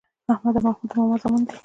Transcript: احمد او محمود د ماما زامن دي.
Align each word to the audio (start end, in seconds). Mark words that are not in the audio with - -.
احمد 0.33 0.55
او 0.57 0.63
محمود 0.67 0.89
د 0.91 0.93
ماما 0.97 1.15
زامن 1.21 1.41
دي. 1.47 1.55